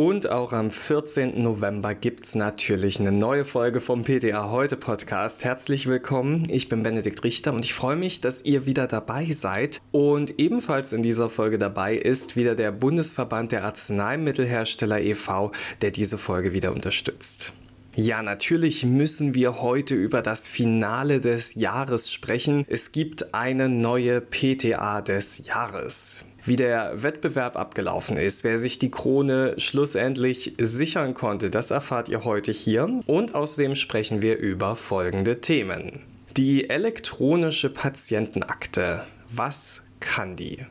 [0.00, 1.42] Und auch am 14.
[1.42, 5.44] November gibt es natürlich eine neue Folge vom PTA Heute Podcast.
[5.44, 9.82] Herzlich willkommen, ich bin Benedikt Richter und ich freue mich, dass ihr wieder dabei seid.
[9.92, 16.16] Und ebenfalls in dieser Folge dabei ist wieder der Bundesverband der Arzneimittelhersteller e.V., der diese
[16.16, 17.52] Folge wieder unterstützt.
[18.00, 22.64] Ja, natürlich müssen wir heute über das Finale des Jahres sprechen.
[22.66, 28.90] Es gibt eine neue PTA des Jahres wie der Wettbewerb abgelaufen ist, wer sich die
[28.90, 32.88] Krone schlussendlich sichern konnte, das erfahrt ihr heute hier.
[33.04, 36.00] Und außerdem sprechen wir über folgende Themen.
[36.38, 39.02] Die elektronische Patientenakte.
[39.28, 40.64] Was kann die?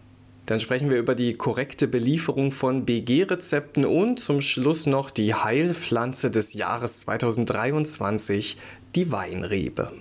[0.49, 6.31] Dann sprechen wir über die korrekte Belieferung von BG-Rezepten und zum Schluss noch die Heilpflanze
[6.31, 8.57] des Jahres 2023,
[8.95, 9.91] die Weinrebe.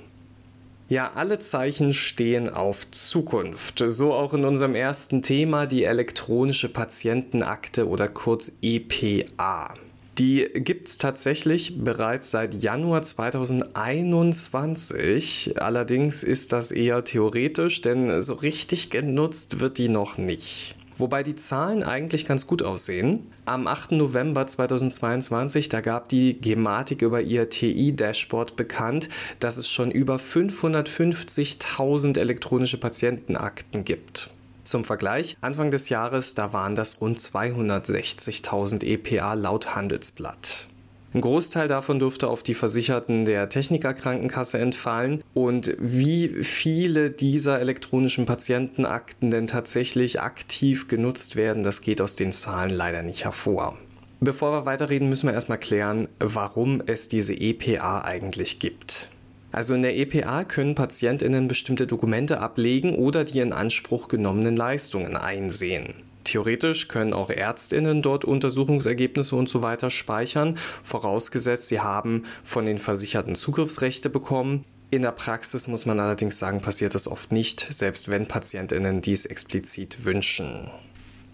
[0.89, 3.83] Ja, alle Zeichen stehen auf Zukunft.
[3.85, 9.75] So auch in unserem ersten Thema, die elektronische Patientenakte oder kurz EPA.
[10.19, 15.55] Die gibt es tatsächlich bereits seit Januar 2021.
[15.61, 20.75] Allerdings ist das eher theoretisch, denn so richtig genutzt wird die noch nicht.
[20.97, 23.29] Wobei die Zahlen eigentlich ganz gut aussehen.
[23.45, 23.93] Am 8.
[23.93, 29.09] November 2022, da gab die Gematik über ihr TI-Dashboard bekannt,
[29.39, 34.31] dass es schon über 550.000 elektronische Patientenakten gibt.
[34.69, 40.69] Zum Vergleich, Anfang des Jahres, da waren das rund 260.000 EPA laut Handelsblatt.
[41.15, 45.25] Ein Großteil davon dürfte auf die Versicherten der Technikerkrankenkasse entfallen.
[45.33, 52.33] Und wie viele dieser elektronischen Patientenakten denn tatsächlich aktiv genutzt werden, das geht aus den
[52.33, 53.79] Zahlen leider nicht hervor.
[54.21, 59.09] Bevor wir weiterreden, müssen wir erstmal klären, warum es diese EPA eigentlich gibt.
[59.51, 65.17] Also in der EPA können Patientinnen bestimmte Dokumente ablegen oder die in Anspruch genommenen Leistungen
[65.17, 65.95] einsehen.
[66.25, 72.79] Theoretisch können auch Ärztinnen dort Untersuchungsergebnisse und so weiter speichern, vorausgesetzt, sie haben von den
[72.79, 74.65] Versicherten Zugriffsrechte bekommen.
[74.91, 79.25] In der Praxis muss man allerdings sagen, passiert das oft nicht, selbst wenn Patientinnen dies
[79.25, 80.71] explizit wünschen.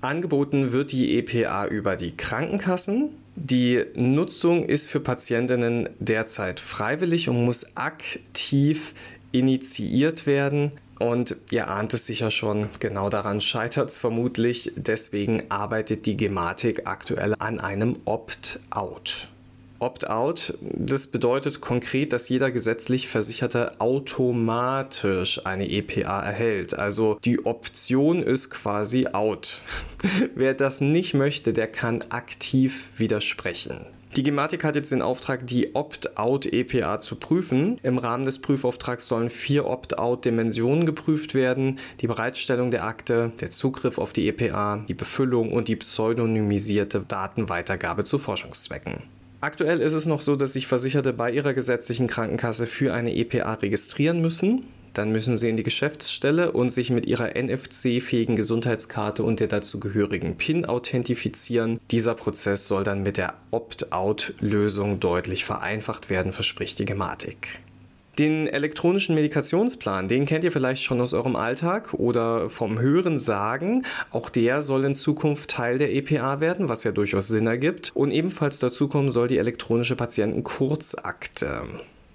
[0.00, 3.10] Angeboten wird die EPA über die Krankenkassen.
[3.36, 8.94] Die Nutzung ist für Patientinnen derzeit freiwillig und muss aktiv
[9.32, 10.72] initiiert werden.
[11.00, 14.72] Und ihr ahnt es sicher schon, genau daran scheitert es vermutlich.
[14.76, 19.30] Deswegen arbeitet die Gematik aktuell an einem Opt-out.
[19.78, 26.78] Opt-out, das bedeutet konkret, dass jeder gesetzlich Versicherte automatisch eine EPA erhält.
[26.78, 29.62] Also die Option ist quasi out.
[30.34, 33.84] Wer das nicht möchte, der kann aktiv widersprechen.
[34.16, 37.80] Die Gematik hat jetzt den Auftrag, die Opt-out-EPA zu prüfen.
[37.82, 41.80] Im Rahmen des Prüfauftrags sollen vier Opt-out-Dimensionen geprüft werden.
[42.00, 48.04] Die Bereitstellung der Akte, der Zugriff auf die EPA, die Befüllung und die pseudonymisierte Datenweitergabe
[48.04, 49.02] zu Forschungszwecken.
[49.44, 53.52] Aktuell ist es noch so, dass sich Versicherte bei ihrer gesetzlichen Krankenkasse für eine EPA
[53.52, 54.64] registrieren müssen.
[54.94, 60.38] Dann müssen Sie in die Geschäftsstelle und sich mit Ihrer NFC-fähigen Gesundheitskarte und der dazugehörigen
[60.38, 61.78] PIN authentifizieren.
[61.90, 67.60] Dieser Prozess soll dann mit der Opt-out-Lösung deutlich vereinfacht werden, verspricht die Gematik.
[68.18, 73.84] Den elektronischen Medikationsplan, den kennt ihr vielleicht schon aus eurem Alltag oder vom Hören sagen.
[74.10, 77.90] Auch der soll in Zukunft Teil der EPA werden, was ja durchaus Sinn ergibt.
[77.94, 81.62] Und ebenfalls dazukommen soll die elektronische Patientenkurzakte.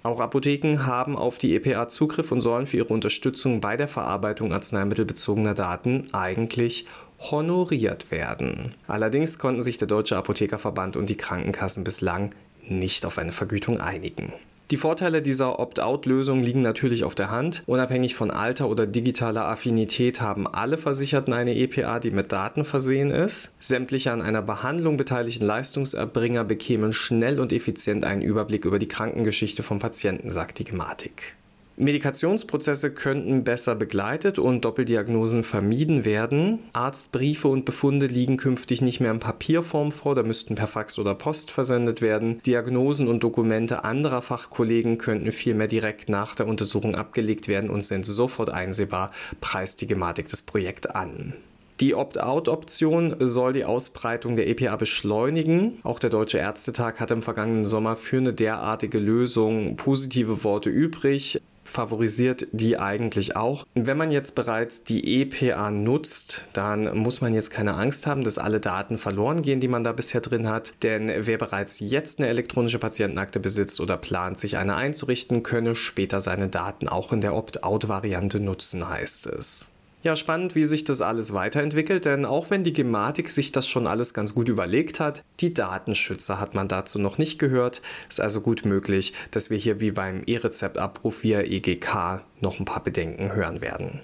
[0.02, 4.54] Auch Apotheken haben auf die EPA Zugriff und sollen für ihre Unterstützung bei der Verarbeitung
[4.54, 6.86] arzneimittelbezogener Daten eigentlich
[7.30, 8.74] honoriert werden.
[8.86, 12.30] Allerdings konnten sich der Deutsche Apothekerverband und die Krankenkassen bislang
[12.66, 14.32] nicht auf eine Vergütung einigen.
[14.70, 17.64] Die Vorteile dieser Opt-out-Lösung liegen natürlich auf der Hand.
[17.66, 23.10] Unabhängig von Alter oder digitaler Affinität haben alle Versicherten eine EPA, die mit Daten versehen
[23.10, 23.52] ist.
[23.58, 29.64] Sämtliche an einer Behandlung beteiligten Leistungserbringer bekämen schnell und effizient einen Überblick über die Krankengeschichte
[29.64, 31.34] vom Patienten, sagt die Gematik.
[31.80, 36.58] Medikationsprozesse könnten besser begleitet und Doppeldiagnosen vermieden werden.
[36.72, 41.14] Arztbriefe und Befunde liegen künftig nicht mehr in Papierform vor, da müssten per Fax oder
[41.14, 42.40] Post versendet werden.
[42.42, 48.04] Diagnosen und Dokumente anderer Fachkollegen könnten vielmehr direkt nach der Untersuchung abgelegt werden und sind
[48.04, 49.10] sofort einsehbar,
[49.40, 51.32] preist die Gematik das Projekt an.
[51.80, 55.78] Die Opt-out-Option soll die Ausbreitung der EPA beschleunigen.
[55.82, 61.40] Auch der Deutsche Ärztetag hatte im vergangenen Sommer für eine derartige Lösung positive Worte übrig
[61.70, 63.64] favorisiert die eigentlich auch.
[63.74, 68.38] Wenn man jetzt bereits die EPA nutzt, dann muss man jetzt keine Angst haben, dass
[68.38, 70.74] alle Daten verloren gehen, die man da bisher drin hat.
[70.82, 76.20] Denn wer bereits jetzt eine elektronische Patientenakte besitzt oder plant, sich eine einzurichten, könne später
[76.20, 79.70] seine Daten auch in der Opt-out-Variante nutzen, heißt es.
[80.02, 83.86] Ja, spannend, wie sich das alles weiterentwickelt, denn auch wenn die Gematik sich das schon
[83.86, 87.82] alles ganz gut überlegt hat, die Datenschützer hat man dazu noch nicht gehört.
[88.08, 92.82] Ist also gut möglich, dass wir hier wie beim E-Rezept-Abruf via EGK noch ein paar
[92.82, 94.00] Bedenken hören werden.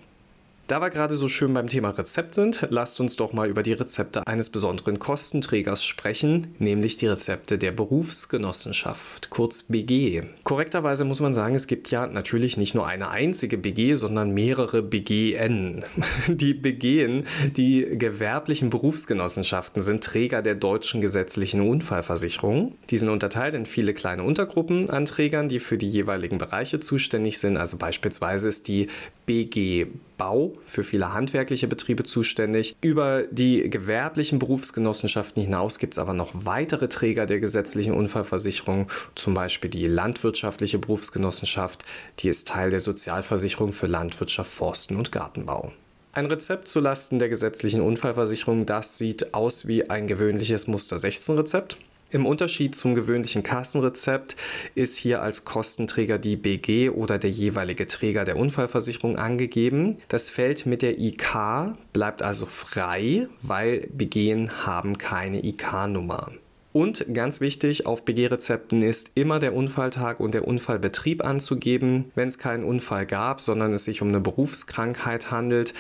[0.67, 3.73] Da wir gerade so schön beim Thema Rezept sind, lasst uns doch mal über die
[3.73, 10.23] Rezepte eines besonderen Kostenträgers sprechen, nämlich die Rezepte der Berufsgenossenschaft, kurz BG.
[10.43, 14.83] Korrekterweise muss man sagen, es gibt ja natürlich nicht nur eine einzige BG, sondern mehrere
[14.83, 15.85] BGN.
[16.27, 17.25] Die BGen,
[17.57, 22.77] die gewerblichen Berufsgenossenschaften, sind Träger der deutschen gesetzlichen Unfallversicherung.
[22.91, 27.39] Die sind unterteilt in viele kleine Untergruppen an Trägern, die für die jeweiligen Bereiche zuständig
[27.39, 27.57] sind.
[27.57, 28.89] Also beispielsweise ist die
[29.27, 29.87] BG
[30.17, 32.77] Bau für viele handwerkliche Betriebe zuständig.
[32.81, 39.35] Über die gewerblichen Berufsgenossenschaften hinaus gibt es aber noch weitere Träger der gesetzlichen Unfallversicherung, zum
[39.35, 41.85] Beispiel die landwirtschaftliche Berufsgenossenschaft,
[42.21, 45.73] die ist Teil der Sozialversicherung für Landwirtschaft, Forsten und Gartenbau.
[46.13, 51.77] Ein Rezept zulasten der gesetzlichen Unfallversicherung, das sieht aus wie ein gewöhnliches Muster 16 Rezept.
[52.11, 54.37] Im Unterschied zum gewöhnlichen Kassenrezept
[54.77, 59.99] ist hier als Kostenträger die BG oder der jeweilige Träger der Unfallversicherung angegeben.
[60.07, 66.31] Das Feld mit der IK bleibt also frei, weil BG haben keine IK-Nummer.
[66.73, 72.13] Und ganz wichtig, auf BG-Rezepten ist immer der Unfalltag und der Unfallbetrieb anzugeben.
[72.15, 75.73] Wenn es keinen Unfall gab, sondern es sich um eine Berufskrankheit handelt,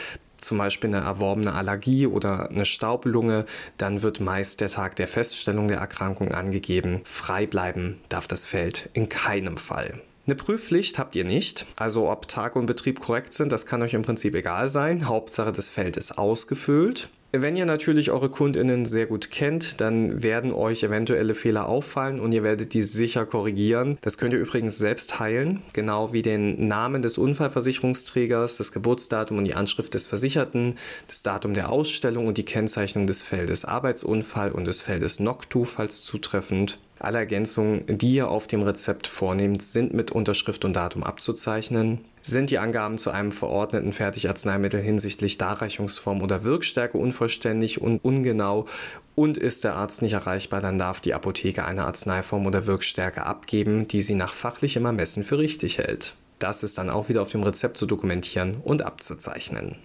[0.46, 3.44] zum Beispiel eine erworbene Allergie oder eine Staublunge,
[3.76, 7.02] dann wird meist der Tag der Feststellung der Erkrankung angegeben.
[7.04, 10.00] Frei bleiben darf das Feld in keinem Fall.
[10.26, 11.66] Eine Prüfpflicht habt ihr nicht.
[11.76, 15.06] Also ob Tag und Betrieb korrekt sind, das kann euch im Prinzip egal sein.
[15.06, 17.10] Hauptsache das Feld ist ausgefüllt.
[17.42, 22.32] Wenn ihr natürlich eure Kundinnen sehr gut kennt, dann werden euch eventuelle Fehler auffallen und
[22.32, 23.98] ihr werdet die sicher korrigieren.
[24.00, 29.44] Das könnt ihr übrigens selbst heilen, genau wie den Namen des Unfallversicherungsträgers, das Geburtsdatum und
[29.44, 30.76] die Anschrift des Versicherten,
[31.08, 36.04] das Datum der Ausstellung und die Kennzeichnung des Feldes Arbeitsunfall und des Feldes Noctu, falls
[36.04, 36.78] zutreffend.
[36.98, 42.00] Alle Ergänzungen, die ihr auf dem Rezept vornehmt, sind mit Unterschrift und Datum abzuzeichnen.
[42.28, 48.66] Sind die Angaben zu einem verordneten Fertigarzneimittel hinsichtlich Darreichungsform oder Wirkstärke unvollständig und ungenau
[49.14, 53.86] und ist der Arzt nicht erreichbar, dann darf die Apotheke eine Arzneiform oder Wirkstärke abgeben,
[53.86, 56.16] die sie nach fachlichem Ermessen für richtig hält.
[56.40, 59.76] Das ist dann auch wieder auf dem Rezept zu dokumentieren und abzuzeichnen.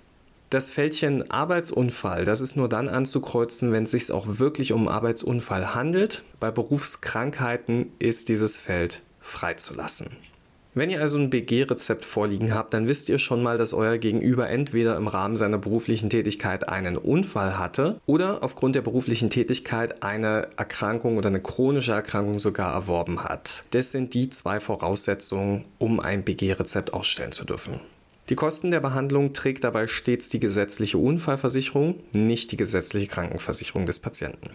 [0.50, 5.76] Das Fältchen Arbeitsunfall, das ist nur dann anzukreuzen, wenn es sich auch wirklich um Arbeitsunfall
[5.76, 6.24] handelt.
[6.40, 10.18] Bei Berufskrankheiten ist dieses Feld freizulassen.
[10.74, 14.50] Wenn ihr also ein BG-Rezept vorliegen habt, dann wisst ihr schon mal, dass euer Gegenüber
[14.50, 20.48] entweder im Rahmen seiner beruflichen Tätigkeit einen Unfall hatte oder aufgrund der beruflichen Tätigkeit eine
[20.56, 23.66] Erkrankung oder eine chronische Erkrankung sogar erworben hat.
[23.72, 27.82] Das sind die zwei Voraussetzungen, um ein BG-Rezept ausstellen zu dürfen.
[28.30, 34.00] Die Kosten der Behandlung trägt dabei stets die gesetzliche Unfallversicherung, nicht die gesetzliche Krankenversicherung des
[34.00, 34.52] Patienten.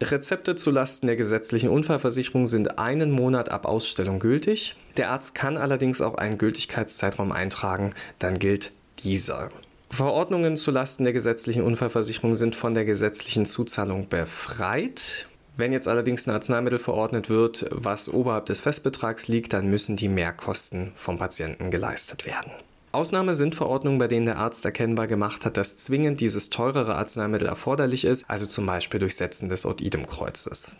[0.00, 4.76] Rezepte zulasten der gesetzlichen Unfallversicherung sind einen Monat ab Ausstellung gültig.
[4.96, 7.90] Der Arzt kann allerdings auch einen Gültigkeitszeitraum eintragen,
[8.20, 9.50] dann gilt dieser.
[9.90, 15.26] Verordnungen zulasten der gesetzlichen Unfallversicherung sind von der gesetzlichen Zuzahlung befreit.
[15.56, 20.08] Wenn jetzt allerdings ein Arzneimittel verordnet wird, was oberhalb des Festbetrags liegt, dann müssen die
[20.08, 22.52] Mehrkosten vom Patienten geleistet werden.
[22.98, 27.46] Ausnahme sind Verordnungen, bei denen der Arzt erkennbar gemacht hat, dass zwingend dieses teurere Arzneimittel
[27.46, 30.76] erforderlich ist, also zum Beispiel durch Setzen des Od-Idem-Kreuzes.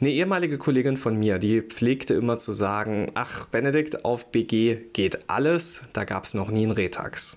[0.00, 5.28] Eine ehemalige Kollegin von mir, die pflegte immer zu sagen, ach Benedikt, auf BG geht
[5.28, 7.36] alles, da gab es noch nie einen Retax.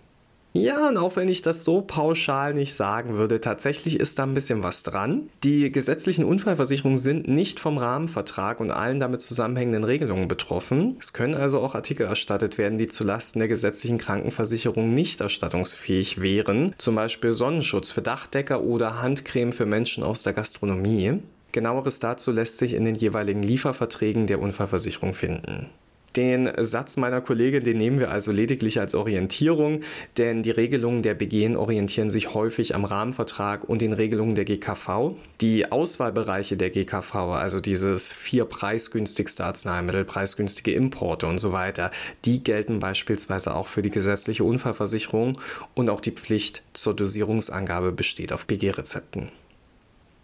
[0.53, 4.34] Ja, und auch wenn ich das so pauschal nicht sagen würde, tatsächlich ist da ein
[4.34, 5.29] bisschen was dran.
[5.46, 10.98] Die gesetzlichen Unfallversicherungen sind nicht vom Rahmenvertrag und allen damit zusammenhängenden Regelungen betroffen.
[11.00, 16.74] Es können also auch Artikel erstattet werden, die zulasten der gesetzlichen Krankenversicherung nicht erstattungsfähig wären.
[16.77, 21.20] Zum Beispiel Sonnenschutz für Dachdecker oder Handcreme für Menschen aus der Gastronomie.
[21.53, 25.70] Genaueres dazu lässt sich in den jeweiligen Lieferverträgen der Unfallversicherung finden.
[26.15, 29.82] Den Satz meiner Kollegin, den nehmen wir also lediglich als Orientierung,
[30.18, 35.15] denn die Regelungen der BGN orientieren sich häufig am Rahmenvertrag und den Regelungen der GKV.
[35.39, 41.91] Die Auswahlbereiche der GKV, also dieses vier preisgünstigste Arzneimittel, preisgünstige Importe und so weiter,
[42.25, 45.39] die gelten beispielsweise auch für die gesetzliche Unfallversicherung
[45.75, 49.30] und auch die Pflicht zur Dosierungsangabe besteht auf BG-Rezepten.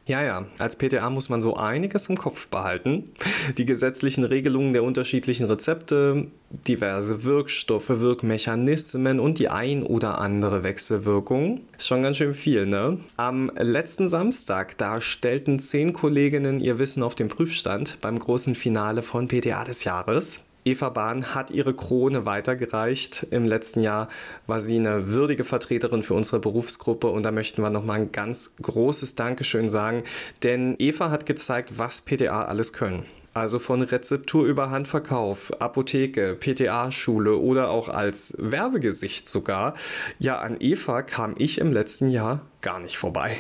[0.08, 3.12] Ja, ja, als PTA muss man so einiges im Kopf behalten.
[3.58, 11.60] Die gesetzlichen Regelungen der unterschiedlichen Rezepte, diverse Wirkstoffe, Wirkmechanismen und die ein oder andere Wechselwirkung.
[11.78, 13.00] Ist schon ganz schön viel, ne?
[13.18, 19.02] Am letzten Samstag, da stellten zehn Kolleginnen ihr Wissen auf den Prüfstand beim großen Finale
[19.02, 20.47] von PTA des Jahres.
[20.66, 23.28] Eva Bahn hat ihre Krone weitergereicht.
[23.32, 24.10] Im letzten Jahr
[24.48, 28.56] war sie eine würdige Vertreterin für unsere Berufsgruppe und da möchten wir nochmal ein ganz
[28.62, 30.04] großes Dankeschön sagen,
[30.44, 33.06] denn Eva hat gezeigt, was PTA alles können.
[33.34, 39.76] Also von Rezeptur über Handverkauf, Apotheke, PTA-Schule oder auch als Werbegesicht sogar.
[40.18, 43.38] Ja, an Eva kam ich im letzten Jahr gar nicht vorbei.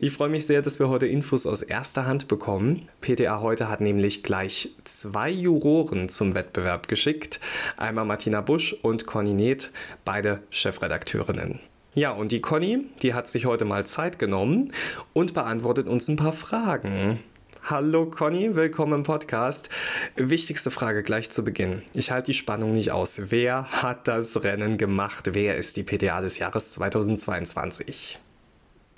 [0.00, 2.88] Ich freue mich sehr, dass wir heute Infos aus erster Hand bekommen.
[3.00, 7.40] PTA heute hat nämlich gleich zwei Juroren zum Wettbewerb geschickt.
[7.76, 9.70] Einmal Martina Busch und Conny Neth,
[10.04, 11.60] beide Chefredakteurinnen.
[11.94, 14.72] Ja, und die Conny, die hat sich heute mal Zeit genommen
[15.12, 17.20] und beantwortet uns ein paar Fragen.
[17.64, 19.68] Hallo Conny, willkommen im Podcast.
[20.16, 21.82] Wichtigste Frage gleich zu Beginn.
[21.94, 23.30] Ich halte die Spannung nicht aus.
[23.30, 25.30] Wer hat das Rennen gemacht?
[25.32, 28.18] Wer ist die PTA des Jahres 2022?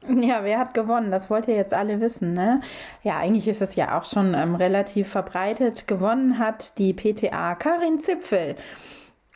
[0.09, 1.11] Ja, wer hat gewonnen?
[1.11, 2.61] Das wollt ihr jetzt alle wissen, ne?
[3.03, 5.87] Ja, eigentlich ist es ja auch schon ähm, relativ verbreitet.
[5.87, 8.55] Gewonnen hat die PTA Karin Zipfel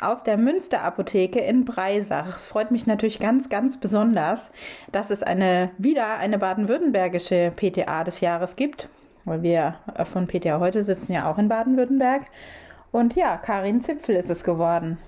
[0.00, 2.28] aus der Münsterapotheke in Breisach.
[2.28, 4.52] Es freut mich natürlich ganz, ganz besonders,
[4.92, 8.88] dass es eine, wieder eine baden-württembergische PTA des Jahres gibt,
[9.25, 12.26] weil wir äh, von PTA heute sitzen ja auch in Baden-Württemberg.
[12.92, 14.98] Und ja, Karin Zipfel ist es geworden.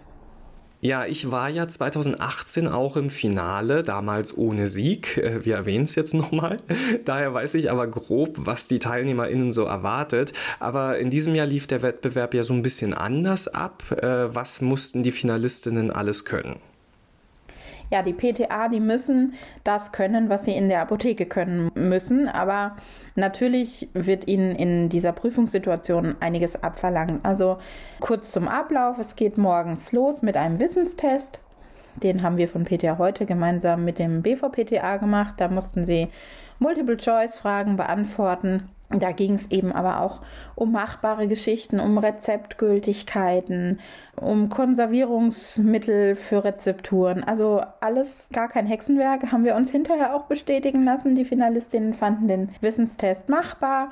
[0.82, 5.18] Ja, ich war ja 2018 auch im Finale, damals ohne Sieg.
[5.18, 6.56] Äh, wir erwähnen es jetzt nochmal.
[7.04, 10.32] Daher weiß ich aber grob, was die TeilnehmerInnen so erwartet.
[10.58, 13.82] Aber in diesem Jahr lief der Wettbewerb ja so ein bisschen anders ab.
[14.02, 16.56] Äh, was mussten die Finalistinnen alles können?
[17.90, 22.28] Ja, die PTA, die müssen das können, was sie in der Apotheke können müssen.
[22.28, 22.76] Aber
[23.16, 27.24] natürlich wird ihnen in dieser Prüfungssituation einiges abverlangt.
[27.24, 27.58] Also
[27.98, 28.98] kurz zum Ablauf.
[28.98, 31.40] Es geht morgens los mit einem Wissenstest.
[31.96, 35.34] Den haben wir von PTA heute gemeinsam mit dem BVPTA gemacht.
[35.38, 36.08] Da mussten sie
[36.60, 40.20] Multiple-Choice-Fragen beantworten da ging es eben aber auch
[40.56, 43.78] um machbare Geschichten, um Rezeptgültigkeiten,
[44.16, 47.22] um Konservierungsmittel für Rezepturen.
[47.22, 51.14] Also alles gar kein Hexenwerk, haben wir uns hinterher auch bestätigen lassen.
[51.14, 53.90] Die Finalistinnen fanden den Wissenstest machbar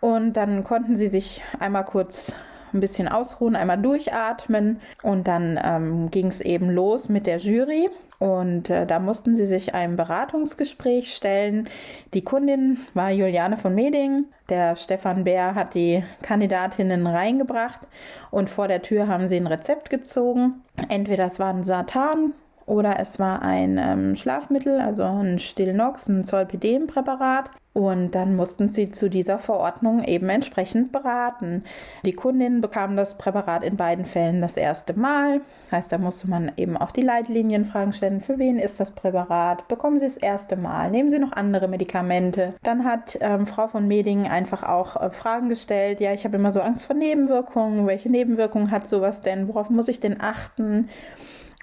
[0.00, 2.36] und dann konnten sie sich einmal kurz
[2.72, 7.88] ein bisschen ausruhen, einmal durchatmen und dann ähm, ging es eben los mit der Jury.
[8.18, 11.68] Und äh, da mussten sie sich einem Beratungsgespräch stellen.
[12.14, 14.26] Die Kundin war Juliane von Meding.
[14.48, 17.82] Der Stefan Bär hat die Kandidatinnen reingebracht
[18.30, 20.62] und vor der Tür haben sie ein Rezept gezogen.
[20.88, 22.32] Entweder es war ein Satan
[22.64, 27.50] oder es war ein ähm, Schlafmittel, also ein Stilnox, ein Zolpidem-Präparat.
[27.76, 31.62] Und dann mussten sie zu dieser Verordnung eben entsprechend beraten.
[32.06, 35.42] Die Kundin bekam das Präparat in beiden Fällen das erste Mal.
[35.70, 38.22] Heißt, da musste man eben auch die Leitlinienfragen stellen.
[38.22, 39.68] Für wen ist das Präparat?
[39.68, 40.90] Bekommen Sie das erste Mal?
[40.90, 42.54] Nehmen Sie noch andere Medikamente?
[42.62, 46.00] Dann hat ähm, Frau von Meding einfach auch äh, Fragen gestellt.
[46.00, 47.86] Ja, ich habe immer so Angst vor Nebenwirkungen.
[47.86, 49.48] Welche Nebenwirkungen hat sowas denn?
[49.48, 50.88] Worauf muss ich denn achten?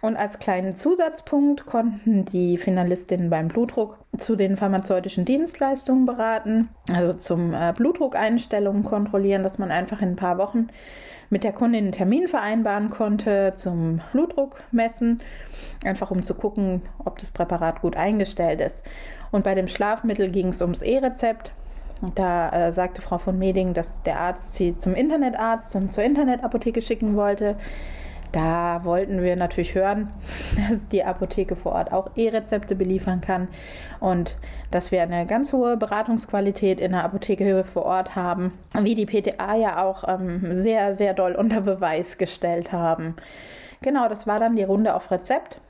[0.03, 7.13] Und als kleinen Zusatzpunkt konnten die Finalistinnen beim Blutdruck zu den pharmazeutischen Dienstleistungen beraten, also
[7.13, 10.67] zum äh, Blutdruckeinstellungen kontrollieren, dass man einfach in ein paar Wochen
[11.29, 15.21] mit der Kundin einen Termin vereinbaren konnte zum Blutdruck messen,
[15.85, 18.83] einfach um zu gucken, ob das Präparat gut eingestellt ist.
[19.31, 21.53] Und bei dem Schlafmittel ging es ums E-Rezept.
[22.13, 26.81] Da äh, sagte Frau von Meding, dass der Arzt sie zum Internetarzt und zur Internetapotheke
[26.81, 27.55] schicken wollte.
[28.33, 30.09] Da wollten wir natürlich hören,
[30.69, 33.47] dass die Apotheke vor Ort auch E-Rezepte beliefern kann
[33.99, 34.35] und
[34.71, 39.55] dass wir eine ganz hohe Beratungsqualität in der Apotheke vor Ort haben, wie die PTA
[39.55, 43.15] ja auch ähm, sehr, sehr doll unter Beweis gestellt haben.
[43.83, 45.61] Genau, das war dann die Runde auf Rezept.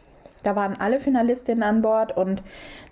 [0.44, 2.44] Da waren alle Finalistinnen an Bord und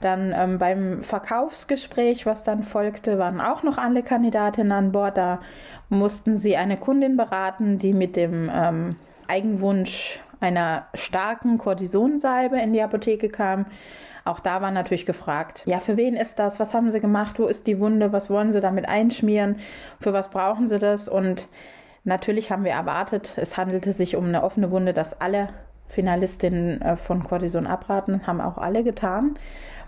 [0.02, 5.18] dann ähm, beim Verkaufsgespräch, was dann folgte, waren auch noch alle Kandidatinnen an Bord.
[5.18, 5.40] Da
[5.88, 8.96] mussten sie eine Kundin beraten, die mit dem ähm,
[9.32, 13.66] Eigenwunsch einer starken Kortisonsalbe in die Apotheke kam.
[14.26, 16.60] Auch da war natürlich gefragt, ja, für wen ist das?
[16.60, 17.40] Was haben Sie gemacht?
[17.40, 18.12] Wo ist die Wunde?
[18.12, 19.56] Was wollen Sie damit einschmieren?
[20.00, 21.08] Für was brauchen Sie das?
[21.08, 21.48] Und
[22.04, 25.48] natürlich haben wir erwartet, es handelte sich um eine offene Wunde, dass alle
[25.88, 29.36] Finalistinnen äh, von Cortison abraten, haben auch alle getan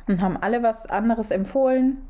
[0.07, 2.01] und haben alle was anderes empfohlen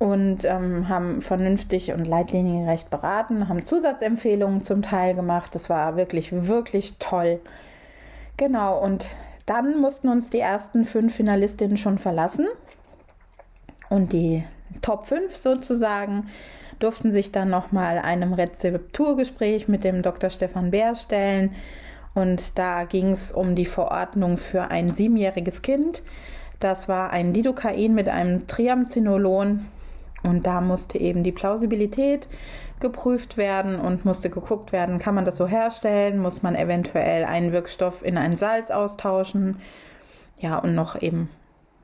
[0.00, 5.54] und ähm, haben vernünftig und leitliniengerecht beraten, haben Zusatzempfehlungen zum Teil gemacht.
[5.54, 7.38] Das war wirklich, wirklich toll.
[8.38, 12.48] Genau, und dann mussten uns die ersten fünf Finalistinnen schon verlassen.
[13.90, 14.42] Und die
[14.80, 16.30] Top 5 sozusagen
[16.78, 20.30] durften sich dann nochmal einem Rezepturgespräch mit dem Dr.
[20.30, 21.54] Stefan Bär stellen.
[22.14, 26.02] Und da ging es um die Verordnung für ein siebenjähriges Kind.
[26.58, 29.66] Das war ein Lidocain mit einem Triamcinolon
[30.22, 32.28] Und da musste eben die Plausibilität
[32.78, 37.52] geprüft werden und musste geguckt werden, kann man das so herstellen, muss man eventuell einen
[37.52, 39.60] Wirkstoff in ein Salz austauschen.
[40.38, 41.28] Ja, und noch eben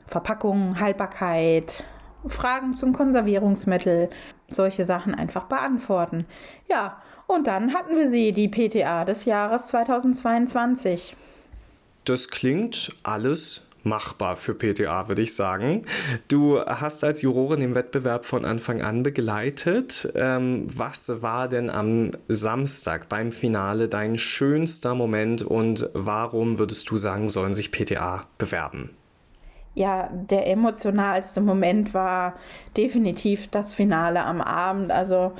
[0.06, 1.84] Verpackung, Haltbarkeit,
[2.26, 4.10] Fragen zum Konservierungsmittel,
[4.48, 6.26] solche Sachen einfach beantworten.
[6.68, 11.16] Ja, und dann hatten wir sie, die PTA des Jahres 2022.
[12.04, 15.86] Das klingt alles machbar für PTA, würde ich sagen.
[16.28, 20.12] Du hast als Jurorin den Wettbewerb von Anfang an begleitet.
[20.14, 26.96] Ähm, was war denn am Samstag beim Finale dein schönster Moment und warum würdest du
[26.96, 28.90] sagen, sollen sich PTA bewerben?
[29.76, 32.34] ja, der emotionalste Moment war
[32.78, 34.90] definitiv das Finale am Abend.
[34.90, 35.32] Also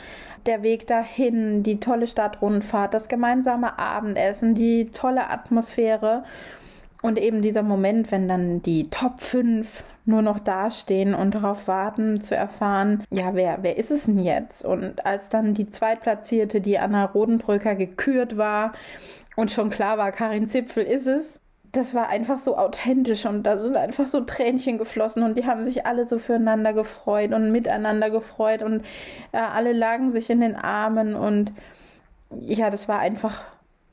[0.45, 6.23] der Weg dahin, die tolle Stadtrundfahrt, das gemeinsame Abendessen, die tolle Atmosphäre
[7.07, 12.21] und eben dieser Moment, wenn dann die Top 5 nur noch dastehen und darauf warten
[12.21, 14.65] zu erfahren, ja, wer, wer ist es denn jetzt?
[14.65, 18.73] Und als dann die Zweitplatzierte, die Anna Rodenbrücker, gekürt war
[19.37, 21.41] und schon klar war, Karin Zipfel ist es,
[21.73, 25.65] das war einfach so authentisch und da sind einfach so Tränchen geflossen und die haben
[25.65, 28.83] sich alle so füreinander gefreut und miteinander gefreut und
[29.33, 31.53] äh, alle lagen sich in den Armen und
[32.31, 33.45] ja, das war einfach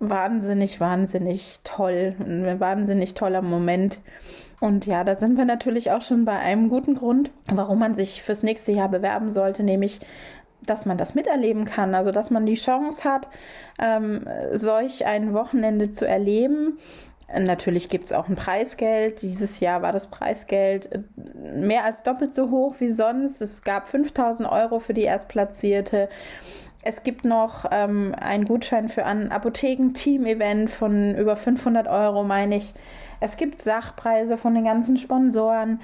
[0.09, 2.15] wahnsinnig, wahnsinnig toll.
[2.19, 3.99] Ein wahnsinnig toller Moment.
[4.59, 8.23] Und ja, da sind wir natürlich auch schon bei einem guten Grund, warum man sich
[8.23, 9.99] fürs nächste Jahr bewerben sollte, nämlich
[10.65, 13.27] dass man das miterleben kann, also dass man die Chance hat,
[13.79, 16.77] ähm, solch ein Wochenende zu erleben.
[17.37, 19.21] Natürlich gibt es auch ein Preisgeld.
[19.21, 20.99] Dieses Jahr war das Preisgeld äh,
[21.57, 23.41] mehr als doppelt so hoch wie sonst.
[23.41, 26.09] Es gab 5000 Euro für die Erstplatzierte.
[26.85, 32.73] Es gibt noch ähm, einen Gutschein für ein Apotheken-Team-Event von über 500 Euro, meine ich.
[33.21, 35.79] Es gibt Sachpreise von den ganzen Sponsoren.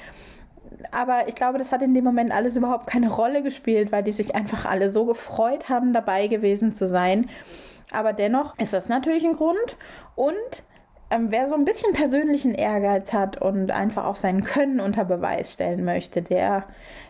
[0.91, 4.11] Aber ich glaube, das hat in dem Moment alles überhaupt keine Rolle gespielt, weil die
[4.11, 7.29] sich einfach alle so gefreut haben, dabei gewesen zu sein.
[7.91, 9.77] Aber dennoch ist das natürlich ein Grund.
[10.15, 10.63] Und
[11.11, 15.53] ähm, wer so ein bisschen persönlichen Ehrgeiz hat und einfach auch sein Können unter Beweis
[15.53, 16.65] stellen möchte, der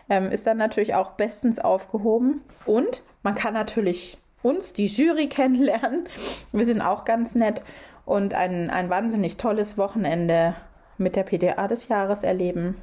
[0.08, 2.42] ähm, ist dann natürlich auch bestens aufgehoben.
[2.64, 6.08] Und man kann natürlich uns, die Jury, kennenlernen.
[6.52, 7.62] Wir sind auch ganz nett
[8.04, 10.54] und ein, ein wahnsinnig tolles Wochenende
[10.98, 12.76] mit der PDA des Jahres erleben.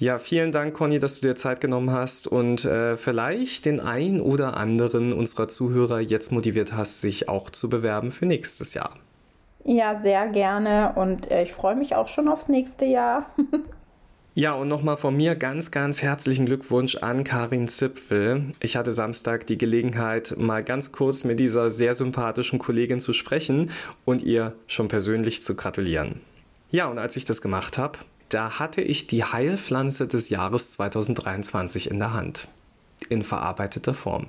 [0.00, 4.20] Ja, vielen Dank, Conny, dass du dir Zeit genommen hast und äh, vielleicht den ein
[4.20, 8.90] oder anderen unserer Zuhörer jetzt motiviert hast, sich auch zu bewerben für nächstes Jahr.
[9.64, 13.26] Ja, sehr gerne und äh, ich freue mich auch schon aufs nächste Jahr.
[14.38, 18.44] Ja, und nochmal von mir ganz, ganz herzlichen Glückwunsch an Karin Zipfel.
[18.60, 23.72] Ich hatte Samstag die Gelegenheit, mal ganz kurz mit dieser sehr sympathischen Kollegin zu sprechen
[24.04, 26.20] und ihr schon persönlich zu gratulieren.
[26.70, 27.98] Ja, und als ich das gemacht habe,
[28.28, 32.46] da hatte ich die Heilpflanze des Jahres 2023 in der Hand.
[33.08, 34.28] In verarbeiteter Form.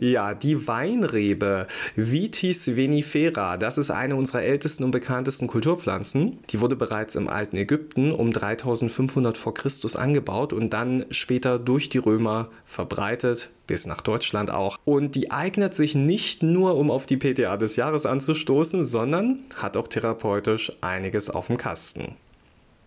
[0.00, 6.38] Ja, die Weinrebe Vitis vinifera, das ist eine unserer ältesten und bekanntesten Kulturpflanzen.
[6.50, 11.88] Die wurde bereits im alten Ägypten um 3500 vor Christus angebaut und dann später durch
[11.88, 14.78] die Römer verbreitet, bis nach Deutschland auch.
[14.84, 19.76] Und die eignet sich nicht nur, um auf die PTA des Jahres anzustoßen, sondern hat
[19.76, 22.16] auch therapeutisch einiges auf dem Kasten.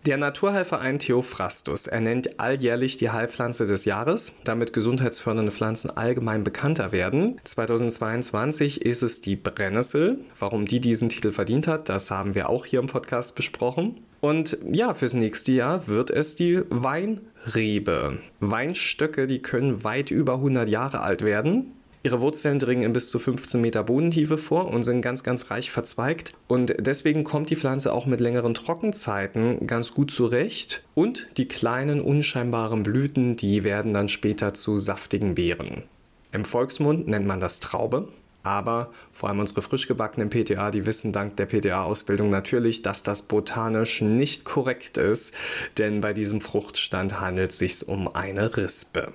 [0.04, 7.40] Der Naturheilverein Theophrastus ernennt alljährlich die Heilpflanze des Jahres, damit gesundheitsfördernde Pflanzen allgemein bekannter werden.
[7.44, 10.18] 2022 ist es die Brennnessel.
[10.40, 14.00] Warum die diesen Titel verdient hat, das haben wir auch hier im Podcast besprochen.
[14.20, 18.18] Und ja, fürs nächste Jahr wird es die Weinrebe.
[18.40, 21.74] Weinstöcke, die können weit über 100 Jahre alt werden.
[22.04, 25.70] Ihre Wurzeln dringen in bis zu 15 Meter Bodentiefe vor und sind ganz, ganz reich
[25.70, 26.32] verzweigt.
[26.48, 30.82] Und deswegen kommt die Pflanze auch mit längeren Trockenzeiten ganz gut zurecht.
[30.94, 35.84] Und die kleinen, unscheinbaren Blüten, die werden dann später zu saftigen Beeren.
[36.32, 38.08] Im Volksmund nennt man das Traube.
[38.42, 43.22] Aber vor allem unsere frisch gebackenen PTA, die wissen dank der PTA-Ausbildung natürlich, dass das
[43.22, 45.32] botanisch nicht korrekt ist,
[45.78, 49.12] denn bei diesem Fruchtstand handelt es sich um eine Rispe.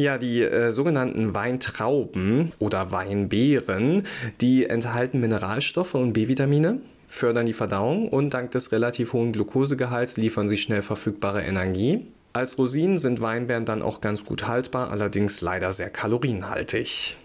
[0.00, 4.04] Ja, die äh, sogenannten Weintrauben oder Weinbeeren,
[4.40, 10.48] die enthalten Mineralstoffe und B-Vitamine fördern die Verdauung und dank des relativ hohen Glukosegehalts liefern
[10.48, 12.06] sie schnell verfügbare Energie.
[12.32, 17.18] Als Rosinen sind Weinbeeren dann auch ganz gut haltbar, allerdings leider sehr kalorienhaltig.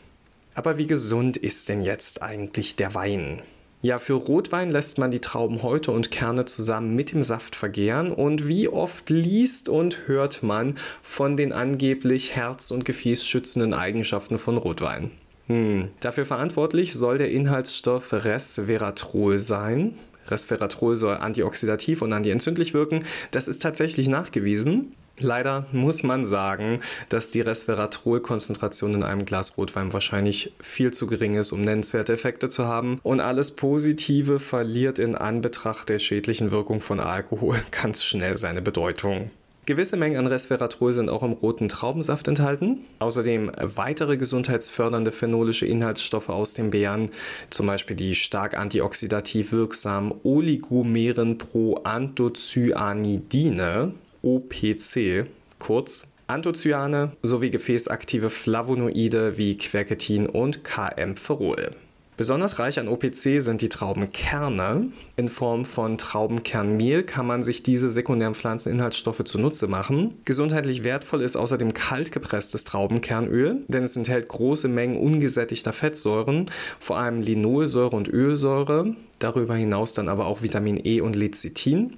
[0.54, 3.42] Aber wie gesund ist denn jetzt eigentlich der Wein?
[3.86, 8.12] Ja, für Rotwein lässt man die Trauben Häute und Kerne zusammen mit dem Saft vergären
[8.12, 14.58] und wie oft liest und hört man von den angeblich herz- und gefäßschützenden Eigenschaften von
[14.58, 15.12] Rotwein?
[15.46, 15.90] Hm.
[16.00, 19.94] Dafür verantwortlich soll der Inhaltsstoff Resveratrol sein.
[20.30, 23.04] Resveratrol soll antioxidativ und antientzündlich wirken.
[23.30, 24.96] Das ist tatsächlich nachgewiesen.
[25.20, 31.36] Leider muss man sagen, dass die Resveratrol-Konzentration in einem Glas Rotwein wahrscheinlich viel zu gering
[31.36, 33.00] ist, um nennenswerte Effekte zu haben.
[33.02, 39.32] Und alles Positive verliert in Anbetracht der schädlichen Wirkung von Alkohol ganz schnell seine Bedeutung.
[39.66, 42.82] Gewisse Mengen an Resveratrol sind auch im roten Traubensaft enthalten.
[43.00, 47.10] Außerdem weitere gesundheitsfördernde phenolische Inhaltsstoffe aus den Beeren,
[47.50, 53.96] zum Beispiel die stark antioxidativ wirksamen Oligomeren Proanthocyanidine,
[54.26, 55.28] OPC,
[55.60, 61.70] kurz Anthocyane sowie gefäßaktive Flavonoide wie Quercetin und KM-Ferol.
[62.18, 64.88] Besonders reich an OPC sind die Traubenkerne.
[65.18, 70.16] In Form von Traubenkernmehl kann man sich diese sekundären Pflanzeninhaltsstoffe zunutze machen.
[70.26, 76.46] Gesundheitlich wertvoll ist außerdem kalt gepresstes Traubenkernöl, denn es enthält große Mengen ungesättigter Fettsäuren,
[76.80, 81.98] vor allem Linolsäure und Ölsäure, darüber hinaus dann aber auch Vitamin E und Lecithin.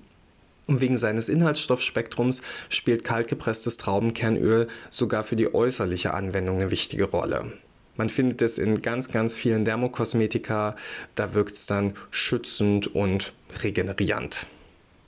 [0.68, 7.54] Und wegen seines Inhaltsstoffspektrums spielt kaltgepresstes Traubenkernöl sogar für die äußerliche Anwendung eine wichtige Rolle.
[7.96, 10.76] Man findet es in ganz, ganz vielen Dermokosmetika.
[11.16, 14.46] Da wirkt es dann schützend und regenerierend.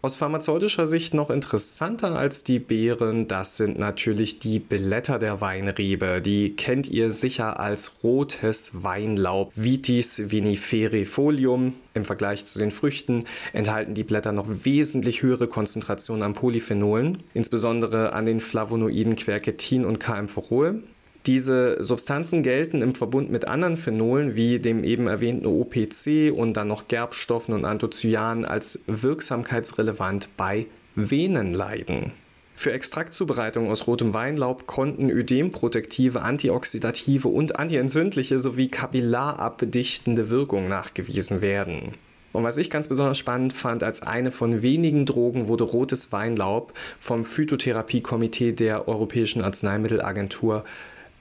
[0.01, 6.21] Aus pharmazeutischer Sicht noch interessanter als die Beeren, das sind natürlich die Blätter der Weinrebe.
[6.21, 11.73] Die kennt ihr sicher als rotes Weinlaub, Vitis viniferi-folium.
[11.95, 18.13] Im Vergleich zu den Früchten enthalten die Blätter noch wesentlich höhere Konzentrationen an Polyphenolen, insbesondere
[18.13, 20.81] an den Flavonoiden Quercetin und Camphorol.
[21.29, 26.67] Diese Substanzen gelten im Verbund mit anderen Phenolen wie dem eben erwähnten OPC und dann
[26.67, 30.65] noch Gerbstoffen und Anthocyanen als wirksamkeitsrelevant bei
[30.95, 32.13] Venenleiden.
[32.55, 41.93] Für Extraktzubereitung aus rotem Weinlaub konnten ödemprotektive, antioxidative und antientzündliche sowie kapillarabdichtende Wirkung nachgewiesen werden.
[42.31, 46.73] Und was ich ganz besonders spannend fand, als eine von wenigen Drogen wurde rotes Weinlaub
[46.99, 50.63] vom Phytotherapiekomitee der Europäischen Arzneimittelagentur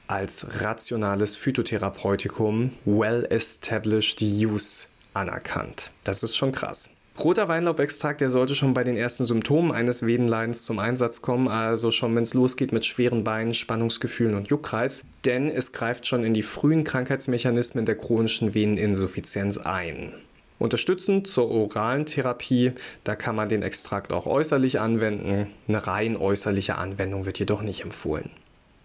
[0.08, 5.90] als rationales Phytotherapeutikum Well-Established Use anerkannt.
[6.04, 6.90] Das ist schon krass.
[7.18, 11.90] Roter Weinlaubextrakt, der sollte schon bei den ersten Symptomen eines Venenleidens zum Einsatz kommen, also
[11.90, 16.32] schon wenn es losgeht mit schweren Beinen, Spannungsgefühlen und Juckreiz, denn es greift schon in
[16.32, 20.14] die frühen Krankheitsmechanismen der chronischen Veneninsuffizienz ein.
[20.60, 25.48] Unterstützend zur oralen Therapie, da kann man den Extrakt auch äußerlich anwenden.
[25.66, 28.30] Eine rein äußerliche Anwendung wird jedoch nicht empfohlen.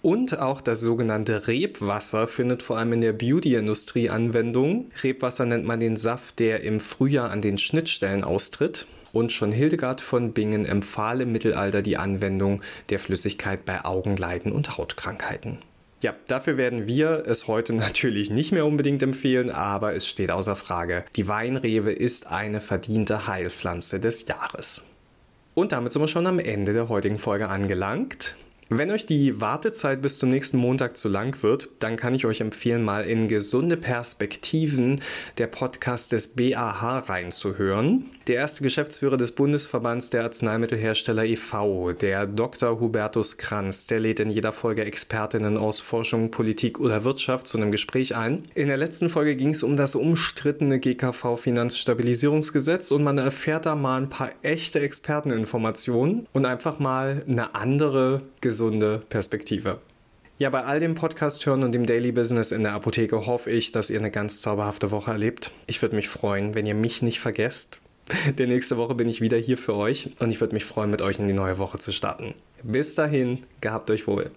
[0.03, 4.91] Und auch das sogenannte Rebwasser findet vor allem in der Beauty-Industrie Anwendung.
[5.01, 8.85] Rebwasser nennt man den Saft, der im Frühjahr an den Schnittstellen austritt.
[9.13, 14.77] Und schon Hildegard von Bingen empfahl im Mittelalter die Anwendung der Flüssigkeit bei Augenleiden und
[14.77, 15.59] Hautkrankheiten.
[16.01, 20.57] Ja, dafür werden wir es heute natürlich nicht mehr unbedingt empfehlen, aber es steht außer
[20.57, 24.83] Frage, die Weinrebe ist eine verdiente Heilpflanze des Jahres.
[25.53, 28.35] Und damit sind wir schon am Ende der heutigen Folge angelangt.
[28.69, 32.39] Wenn euch die Wartezeit bis zum nächsten Montag zu lang wird, dann kann ich euch
[32.39, 35.01] empfehlen, mal in gesunde Perspektiven
[35.37, 38.05] der Podcast des BAH reinzuhören.
[38.27, 42.79] Der erste Geschäftsführer des Bundesverbands der Arzneimittelhersteller e.V., der Dr.
[42.79, 47.71] Hubertus Kranz, der lädt in jeder Folge Expertinnen aus Forschung, Politik oder Wirtschaft zu einem
[47.71, 48.43] Gespräch ein.
[48.55, 53.97] In der letzten Folge ging es um das umstrittene GKV-Finanzstabilisierungsgesetz und man erfährt da mal
[53.97, 59.79] ein paar echte Experteninformationen und einfach mal eine andere gesunde gesunde Perspektive.
[60.37, 63.71] Ja, bei all dem Podcast hören und dem Daily Business in der Apotheke hoffe ich,
[63.71, 65.51] dass ihr eine ganz zauberhafte Woche erlebt.
[65.65, 67.79] Ich würde mich freuen, wenn ihr mich nicht vergesst.
[68.37, 71.01] Denn nächste Woche bin ich wieder hier für euch und ich würde mich freuen, mit
[71.01, 72.35] euch in die neue Woche zu starten.
[72.61, 74.29] Bis dahin, gehabt euch wohl.